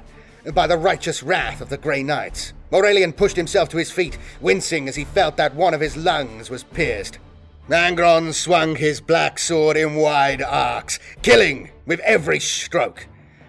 [0.53, 2.53] by the righteous wrath of the Grey Knights.
[2.71, 6.49] Aurelian pushed himself to his feet, wincing as he felt that one of his lungs
[6.49, 7.19] was pierced.
[7.67, 13.05] Angron swung his black sword in wide arcs, killing with every stroke,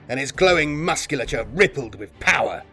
[0.09, 2.65] and his glowing musculature rippled with power.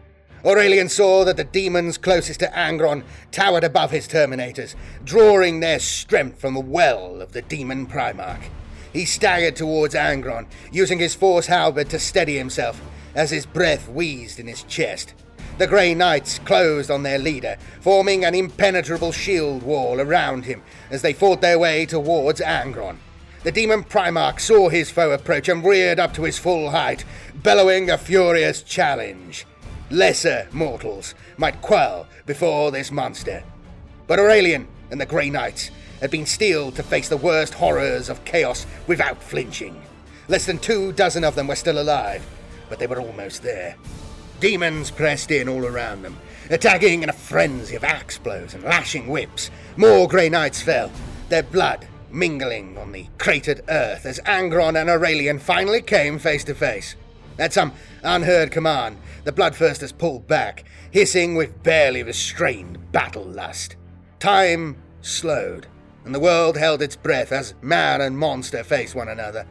[0.44, 6.42] Aurelian saw that the demons closest to Angron towered above his Terminators, drawing their strength
[6.42, 8.50] from the well of the demon Primarch.
[8.94, 12.82] He staggered towards Angron, using his force halberd to steady himself
[13.16, 15.14] as his breath wheezed in his chest.
[15.58, 21.02] The Grey Knights closed on their leader, forming an impenetrable shield wall around him as
[21.02, 22.98] they fought their way towards Angron.
[23.44, 27.06] The demon Primarch saw his foe approach and reared up to his full height,
[27.42, 29.46] bellowing a furious challenge.
[29.90, 33.44] Lesser mortals might quail before this monster.
[34.06, 38.24] But Aurelian and the Grey Knights had been steeled to face the worst horrors of
[38.26, 39.82] chaos without flinching.
[40.28, 42.26] Less than two dozen of them were still alive,
[42.70, 43.76] but they were almost there.
[44.40, 46.18] Demons pressed in all around them,
[46.50, 49.50] attacking in a frenzy of axe blows and lashing whips.
[49.76, 50.92] More Grey Knights fell,
[51.30, 56.56] their blood mingling on the cratered earth as Angron and Aurelian finally came face to
[56.56, 56.96] face.
[57.38, 63.76] At some unheard command, The bloodthirsters pulled back, hissing with barely restrained battle lust.
[64.20, 65.68] Time slowed,
[66.08, 69.46] and the world held its breath as man and monster faced one another.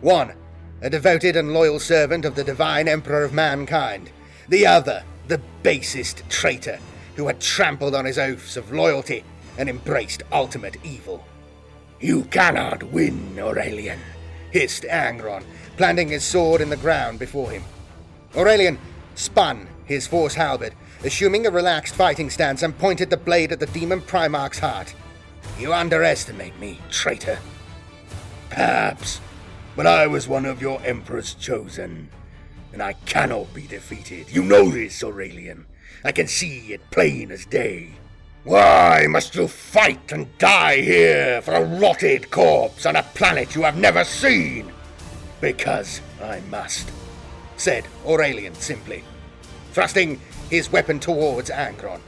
[0.00, 0.34] One,
[0.82, 4.10] a devoted and loyal servant of the divine emperor of mankind.
[4.48, 6.80] The other, the basest traitor
[7.14, 9.22] who had trampled on his oaths of loyalty
[9.56, 11.24] and embraced ultimate evil.
[12.00, 14.00] You cannot win, Aurelian,
[14.50, 15.44] hissed Angron,
[15.76, 17.62] planting his sword in the ground before him.
[18.36, 18.80] Aurelian
[19.14, 23.66] spun his force halberd, assuming a relaxed fighting stance, and pointed the blade at the
[23.66, 24.92] demon Primarch's heart.
[25.60, 27.38] You underestimate me, traitor.
[28.48, 29.20] Perhaps,
[29.76, 32.08] but I was one of your Emperor's chosen,
[32.72, 34.32] and I cannot be defeated.
[34.32, 35.66] You know this, Aurelian.
[36.02, 37.90] I can see it plain as day.
[38.44, 43.64] Why must you fight and die here for a rotted corpse on a planet you
[43.64, 44.72] have never seen?
[45.42, 46.90] Because I must,
[47.58, 49.04] said Aurelian simply,
[49.72, 52.00] thrusting his weapon towards Angron.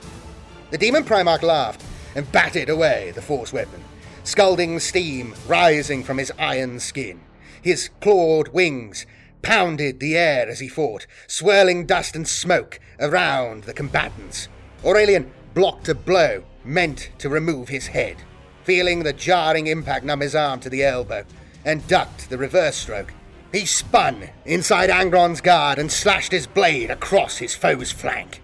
[0.70, 1.82] The demon Primarch laughed
[2.14, 3.82] and batted away the force weapon,
[4.24, 7.20] scalding steam rising from his iron skin.
[7.60, 9.06] His clawed wings
[9.42, 14.48] pounded the air as he fought, swirling dust and smoke around the combatants.
[14.84, 18.16] Aurelian blocked a blow meant to remove his head,
[18.64, 21.24] feeling the jarring impact numb his arm to the elbow,
[21.64, 23.12] and ducked the reverse stroke.
[23.52, 28.40] He spun inside Angron's guard and slashed his blade across his foe's flank,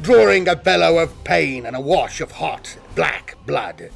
[0.00, 3.90] drawing a bellow of pain and a wash of hot, black blood.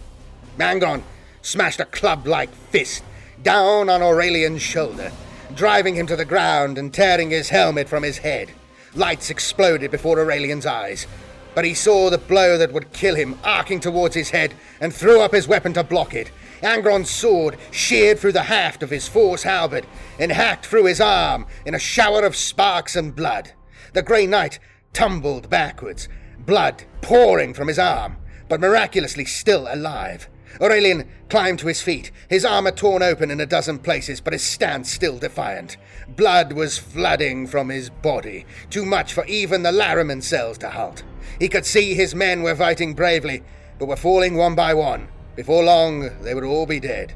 [0.59, 1.03] Angron
[1.43, 3.03] smashed a club like fist
[3.43, 5.13] down on Aurelian's shoulder,
[5.55, 8.51] driving him to the ground and tearing his helmet from his head.
[8.95, 11.07] Lights exploded before Aurelian's eyes,
[11.55, 15.21] but he saw the blow that would kill him arcing towards his head and threw
[15.21, 16.31] up his weapon to block it.
[16.63, 19.87] Angron's sword sheared through the haft of his force halberd
[20.19, 23.53] and hacked through his arm in a shower of sparks and blood.
[23.93, 24.59] The Grey Knight
[24.93, 28.17] tumbled backwards, blood pouring from his arm,
[28.49, 30.29] but miraculously still alive.
[30.61, 34.43] Aurelian climbed to his feet, his armor torn open in a dozen places, but his
[34.43, 35.77] stance still defiant.
[36.09, 41.03] Blood was flooding from his body, too much for even the Larraman cells to halt.
[41.39, 43.43] He could see his men were fighting bravely,
[43.79, 45.09] but were falling one by one.
[45.35, 47.15] Before long, they would all be dead.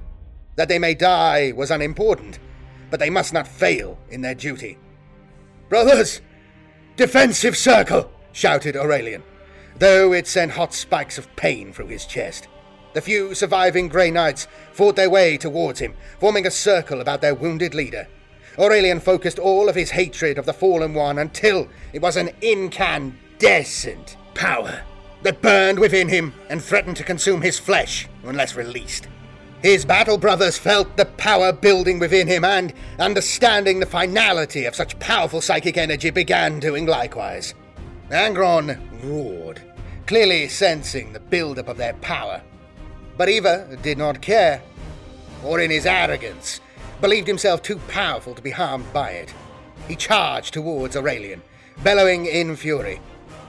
[0.56, 2.38] That they may die was unimportant,
[2.90, 4.76] but they must not fail in their duty.
[5.68, 6.20] Brothers!
[6.96, 8.10] Defensive circle!
[8.32, 9.22] shouted Aurelian,
[9.78, 12.48] though it sent hot spikes of pain through his chest.
[12.92, 17.34] The few surviving Grey Knights fought their way towards him, forming a circle about their
[17.34, 18.08] wounded leader.
[18.58, 24.16] Aurelian focused all of his hatred of the fallen one until it was an incandescent
[24.34, 24.82] power
[25.22, 29.06] that burned within him and threatened to consume his flesh unless released.
[29.62, 34.98] His battle brothers felt the power building within him and, understanding the finality of such
[34.98, 37.54] powerful psychic energy, began doing likewise.
[38.10, 39.62] Angron roared,
[40.06, 42.42] clearly sensing the build-up of their power.
[43.16, 44.62] But Eva did not care,
[45.44, 46.60] or in his arrogance,
[47.00, 49.32] believed himself too powerful to be harmed by it.
[49.86, 51.42] He charged towards Aurelian,
[51.84, 53.00] bellowing in fury.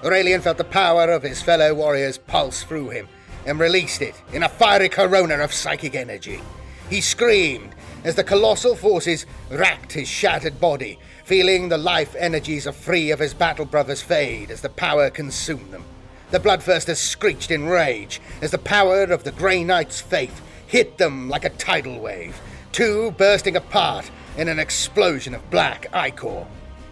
[0.04, 3.08] Aurelian felt the power of his fellow warriors pulse through him
[3.48, 6.40] and released it in a fiery corona of psychic energy.
[6.90, 12.76] He screamed as the colossal forces racked his shattered body, feeling the life energies of
[12.76, 15.86] three of his battle brothers fade as the power consumed them.
[16.32, 21.30] The bloodthirsters screeched in rage as the power of the Grey Knight's faith hit them
[21.30, 22.40] like a tidal wave,
[22.72, 26.46] two bursting apart in an explosion of black ichor.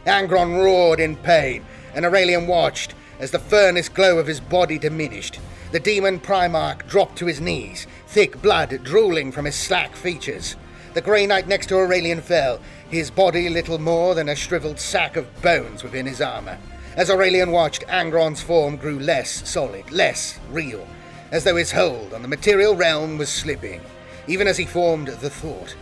[0.06, 5.40] Angron roared in pain, and Aurelian watched as the furnace glow of his body diminished.
[5.72, 10.56] The demon Primarch dropped to his knees, thick blood drooling from his slack features.
[10.94, 12.60] The Grey Knight next to Aurelian fell,
[12.90, 16.58] his body little more than a shriveled sack of bones within his armor.
[16.96, 20.88] As Aurelian watched, Angron's form grew less solid, less real,
[21.32, 23.82] as though his hold on the material realm was slipping,
[24.28, 25.76] even as he formed the thought.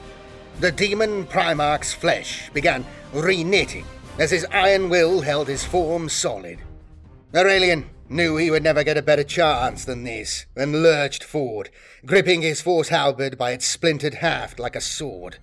[0.59, 3.85] The demon Primarch's flesh began reknitting
[4.19, 6.59] as his iron will held his form solid.
[7.33, 11.69] Aurelian knew he would never get a better chance than this, and lurched forward,
[12.05, 15.37] gripping his force halberd by its splintered haft like a sword.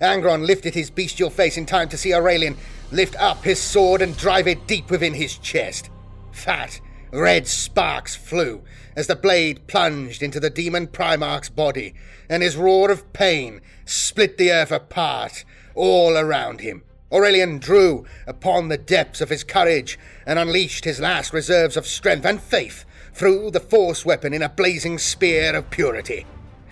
[0.00, 2.56] Angron lifted his bestial face in time to see Aurelian
[2.90, 5.90] lift up his sword and drive it deep within his chest.
[6.32, 6.80] Fat,
[7.12, 8.62] red sparks flew
[8.96, 11.94] as the blade plunged into the demon Primarch's body,
[12.28, 15.44] and his roar of pain split the earth apart
[15.74, 16.82] all around him.
[17.12, 22.24] Aurelian drew upon the depths of his courage and unleashed his last reserves of strength
[22.24, 26.24] and faith through the force weapon in a blazing spear of purity.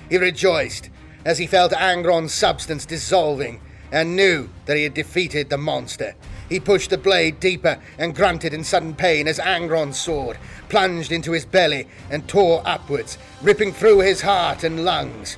[0.08, 0.90] He rejoiced
[1.24, 3.60] as he felt Angron's substance dissolving
[3.90, 6.14] and knew that he had defeated the monster.
[6.48, 11.32] He pushed the blade deeper and grunted in sudden pain as Angron's sword plunged into
[11.32, 15.36] his belly and tore upwards, ripping through his heart and lungs.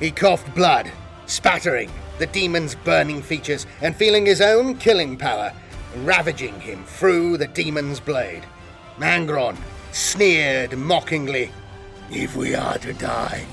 [0.00, 0.90] He coughed blood,
[1.26, 1.90] spattering
[2.20, 5.52] the demon's burning features and feeling his own killing power
[5.96, 8.44] ravaging him through the demon's blade.
[8.98, 9.56] Angron
[9.92, 11.50] sneered mockingly.
[12.10, 13.46] If we are to die,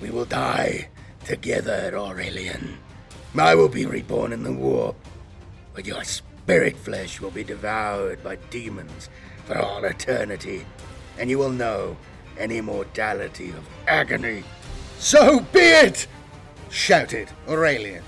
[0.00, 0.88] we will die
[1.24, 2.78] together, Aurelian.
[3.38, 4.96] I will be reborn in the warp,
[5.72, 9.08] but your spirit flesh will be devoured by demons
[9.44, 10.66] for all eternity,
[11.16, 11.96] and you will know
[12.38, 14.42] an immortality of agony.
[14.98, 16.08] So be it!
[16.70, 18.02] Shouted Aurelian,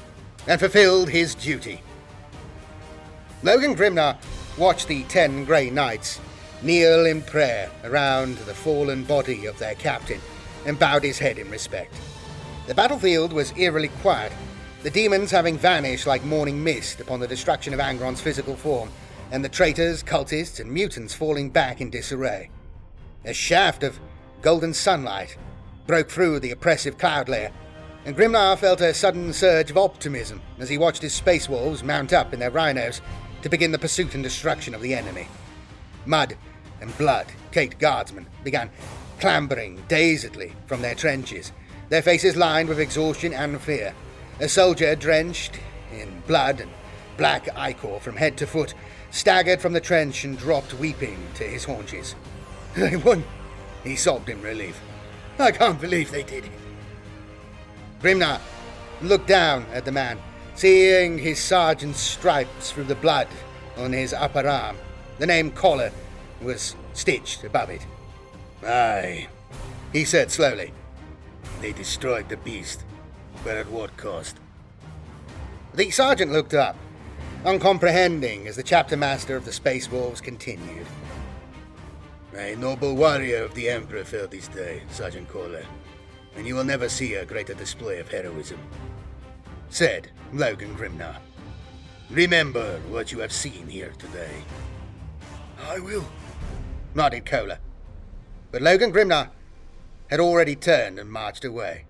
[0.46, 1.82] and fulfilled his duty.
[3.42, 4.16] Logan Grimnar
[4.56, 6.20] watched the ten Grey Knights
[6.62, 10.20] kneel in prayer around the fallen body of their captain
[10.64, 11.92] and bowed his head in respect.
[12.66, 14.32] The battlefield was eerily quiet,
[14.84, 18.90] the demons having vanished like morning mist upon the destruction of Angron's physical form,
[19.32, 22.50] and the traitors, cultists, and mutants falling back in disarray.
[23.24, 23.98] A shaft of
[24.40, 25.36] golden sunlight
[25.86, 27.50] broke through the oppressive cloud layer,
[28.05, 32.12] and Grimnar felt a sudden surge of optimism as he watched his space wolves mount
[32.12, 33.00] up in their rhinos
[33.42, 35.28] to begin the pursuit and destruction of the enemy.
[36.05, 36.36] Mud
[36.80, 38.70] and blood, Kate Guardsmen, began
[39.20, 41.53] clambering dazedly from their trenches,
[41.90, 43.94] their faces lined with exhaustion and fear.
[44.40, 45.61] A soldier drenched
[45.92, 46.70] in blood and
[47.16, 48.74] black ichor from head to foot
[49.12, 52.16] staggered from the trench and dropped weeping to his haunches.
[52.74, 53.22] They won,
[53.84, 54.80] he sobbed in relief.
[55.38, 56.61] I can't believe they did it.
[58.03, 58.40] Grimnar
[59.00, 60.18] looked down at the man
[60.55, 63.28] seeing his sergeant's stripes through the blood
[63.76, 64.76] on his upper arm.
[65.18, 65.92] The name Kohler
[66.42, 67.86] was stitched above it.
[68.64, 69.28] Aye,
[69.92, 70.72] he said slowly.
[71.61, 72.84] They destroyed the beast,
[73.44, 74.38] but at what cost?
[75.74, 76.76] The sergeant looked up,
[77.44, 80.86] uncomprehending as the chapter master of the Space Wolves continued.
[82.36, 85.64] A noble warrior of the Emperor fell this day, Sergeant Kohler,
[86.36, 88.58] and you will never see a greater display of heroism
[89.72, 91.16] said Logan Grimnar.
[92.10, 94.44] Remember what you have seen here today.
[95.66, 96.04] I will,
[96.94, 97.58] nodded Kohler.
[98.50, 99.30] But Logan Grimnar
[100.10, 101.86] had already turned and marched away.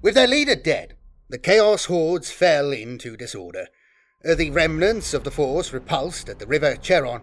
[0.00, 0.94] With their leader dead,
[1.28, 3.66] the Chaos Hordes fell into disorder.
[4.22, 7.22] The remnants of the force repulsed at the River Cheron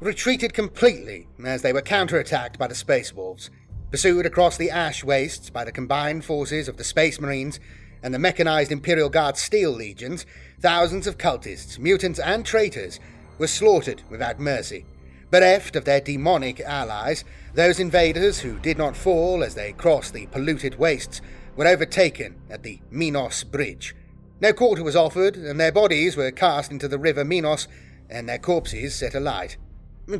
[0.00, 3.50] retreated completely as they were counterattacked by the Space Wolves
[3.92, 7.60] Pursued across the ash wastes by the combined forces of the Space Marines
[8.02, 10.24] and the mechanized Imperial Guard Steel Legions,
[10.58, 12.98] thousands of cultists, mutants, and traitors
[13.36, 14.86] were slaughtered without mercy.
[15.30, 17.22] Bereft of their demonic allies,
[17.52, 21.20] those invaders who did not fall as they crossed the polluted wastes
[21.54, 23.94] were overtaken at the Minos Bridge.
[24.40, 27.68] No quarter was offered, and their bodies were cast into the river Minos
[28.08, 29.58] and their corpses set alight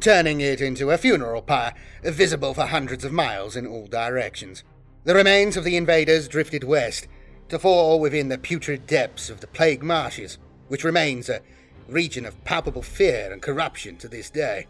[0.00, 4.62] turning it into a funeral pyre, visible for hundreds of miles in all directions.
[5.04, 7.08] The remains of the invaders drifted west,
[7.48, 11.42] to fall within the putrid depths of the Plague Marshes, which remains a
[11.88, 14.66] region of palpable fear and corruption to this day.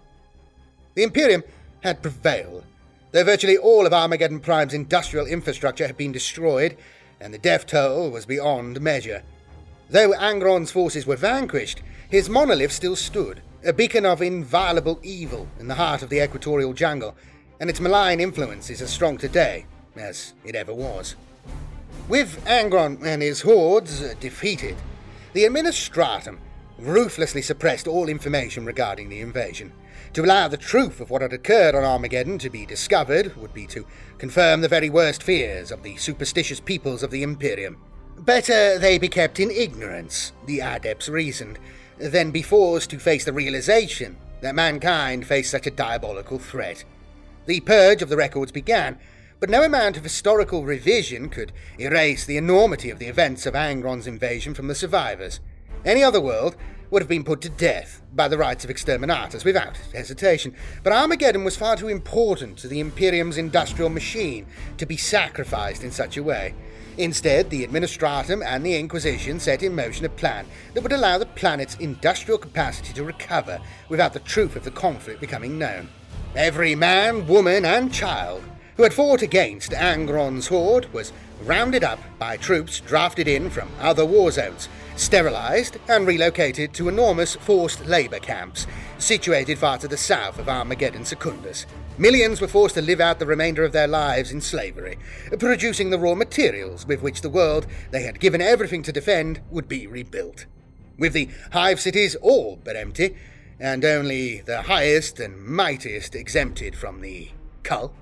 [0.94, 1.44] The Imperium
[1.82, 2.64] had prevailed,
[3.12, 6.76] though virtually all of Armageddon Prime's industrial infrastructure had been destroyed,
[7.20, 9.22] and the death toll was beyond measure.
[9.90, 15.68] Though Angron's forces were vanquished, his monolith still stood, a beacon of inviolable evil in
[15.68, 17.14] the heart of the equatorial jungle,
[17.60, 21.14] and its malign influence is as strong today as it ever was.
[22.08, 24.76] With Angron and his hordes uh, defeated,
[25.32, 26.38] the Administratum
[26.78, 29.72] ruthlessly suppressed all information regarding the invasion.
[30.14, 33.66] To allow the truth of what had occurred on Armageddon to be discovered would be
[33.68, 33.86] to
[34.18, 37.78] confirm the very worst fears of the superstitious peoples of the Imperium.
[38.18, 41.58] Better they be kept in ignorance, the adepts reasoned,
[42.10, 46.84] than be forced to face the realization that mankind faced such a diabolical threat.
[47.46, 48.98] The purge of the records began,
[49.40, 54.06] but no amount of historical revision could erase the enormity of the events of Angron's
[54.06, 55.40] invasion from the survivors.
[55.84, 56.56] Any other world
[56.90, 61.42] would have been put to death by the rites of exterminatus without hesitation, but Armageddon
[61.42, 64.46] was far too important to the Imperium's industrial machine
[64.76, 66.54] to be sacrificed in such a way.
[66.98, 71.26] Instead, the Administratum and the Inquisition set in motion a plan that would allow the
[71.26, 75.88] planet's industrial capacity to recover without the truth of the conflict becoming known.
[76.36, 78.42] Every man, woman, and child
[78.76, 81.12] who had fought against Angron's horde was
[81.44, 87.34] rounded up by troops drafted in from other war zones, sterilized and relocated to enormous
[87.36, 88.66] forced labor camps
[88.98, 91.66] situated far to the south of Armageddon Secundus.
[91.98, 94.98] Millions were forced to live out the remainder of their lives in slavery,
[95.38, 99.68] producing the raw materials with which the world they had given everything to defend would
[99.68, 100.46] be rebuilt.
[100.98, 103.16] with the hive cities all but empty,
[103.58, 107.28] and only the highest and mightiest exempted from the
[107.62, 107.92] cull,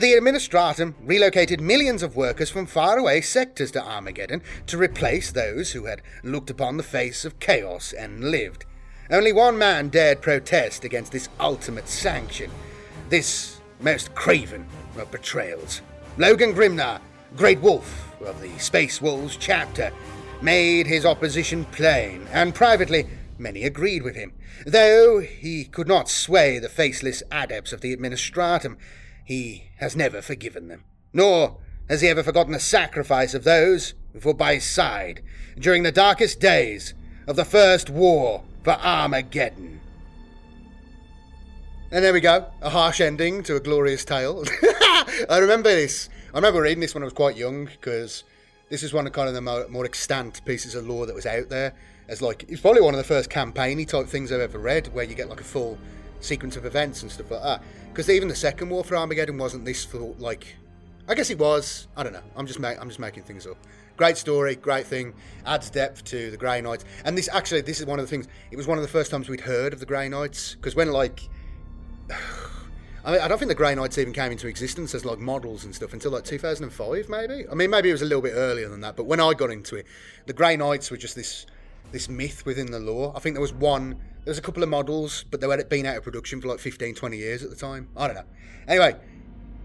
[0.00, 5.86] the Administratum relocated millions of workers from faraway sectors to Armageddon to replace those who
[5.86, 8.66] had looked upon the face of chaos and lived.
[9.10, 12.50] Only one man dared protest against this ultimate sanction,
[13.08, 14.66] this most craven
[14.98, 15.80] of betrayals.
[16.18, 17.00] Logan Grimnar,
[17.34, 19.92] Great Wolf of the Space Wolves chapter,
[20.42, 23.06] made his opposition plain, and privately
[23.38, 24.34] many agreed with him.
[24.66, 28.76] Though he could not sway the faceless adepts of the Administratum,
[29.26, 30.84] he has never forgiven them.
[31.12, 31.58] Nor
[31.88, 35.20] has he ever forgotten the sacrifice of those who fought by his side
[35.58, 36.94] during the darkest days
[37.26, 39.80] of the First War for Armageddon.
[41.90, 44.44] And there we go, a harsh ending to a glorious tale.
[45.28, 46.08] I remember this.
[46.32, 48.22] I remember reading this when I was quite young because
[48.68, 51.26] this is one of kind of the more, more extant pieces of lore that was
[51.26, 51.74] out there.
[52.08, 55.04] As like, it's probably one of the first campaigny type things I've ever read, where
[55.04, 55.78] you get like a full
[56.20, 57.62] sequence of events and stuff like that.
[57.96, 60.54] Because even the second war for Armageddon wasn't this for like,
[61.08, 61.88] I guess it was.
[61.96, 62.20] I don't know.
[62.36, 63.56] I'm just ma- I'm just making things up.
[63.96, 65.14] Great story, great thing,
[65.46, 66.84] adds depth to the Grey Knights.
[67.06, 68.28] And this actually, this is one of the things.
[68.50, 70.92] It was one of the first times we'd heard of the Grey Knights because when
[70.92, 71.22] like.
[73.02, 75.64] I mean, I don't think the Grey Knights even came into existence as like models
[75.64, 77.44] and stuff until like 2005, maybe.
[77.50, 78.96] I mean, maybe it was a little bit earlier than that.
[78.96, 79.86] But when I got into it,
[80.26, 81.46] the Grey Knights were just this
[81.92, 83.14] this myth within the lore.
[83.16, 85.86] I think there was one, there was a couple of models, but they had been
[85.86, 87.88] out of production for like 15, 20 years at the time.
[87.96, 88.24] I don't know.
[88.66, 88.96] Anyway,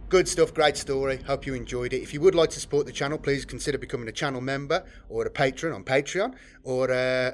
[0.08, 1.18] good stuff, great story.
[1.18, 2.04] Hope you enjoyed it.
[2.04, 5.26] If you would like to support the channel, please consider becoming a channel member or
[5.26, 7.32] a patron on Patreon or uh,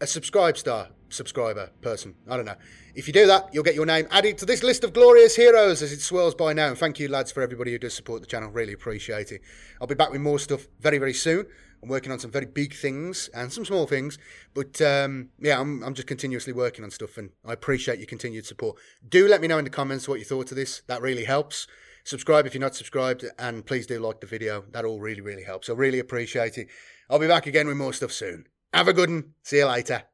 [0.00, 2.14] a SubscribeStar subscriber person.
[2.26, 2.56] I don't know.
[2.94, 5.82] If you do that, you'll get your name added to this list of glorious heroes
[5.82, 6.68] as it swirls by now.
[6.68, 8.48] And thank you, lads, for everybody who does support the channel.
[8.48, 9.42] Really appreciate it.
[9.78, 11.44] I'll be back with more stuff very, very soon.
[11.82, 14.18] I'm working on some very big things and some small things,
[14.54, 18.46] but um, yeah, I'm, I'm just continuously working on stuff, and I appreciate your continued
[18.46, 18.78] support.
[19.08, 20.82] Do let me know in the comments what you thought of this.
[20.86, 21.66] That really helps.
[22.04, 24.64] Subscribe if you're not subscribed, and please do like the video.
[24.70, 25.68] That all really, really helps.
[25.68, 26.68] I really appreciate it.
[27.10, 28.46] I'll be back again with more stuff soon.
[28.72, 29.34] Have a good one.
[29.42, 30.04] See you later.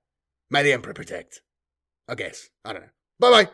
[0.50, 1.42] May the Emperor protect.
[2.08, 2.48] I guess.
[2.64, 2.88] I don't know.
[3.20, 3.50] Bye bye.